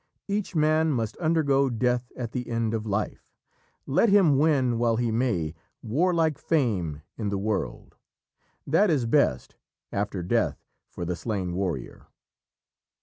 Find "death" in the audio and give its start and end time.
1.69-2.11, 10.23-10.57